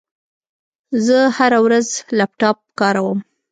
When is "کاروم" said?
2.79-3.19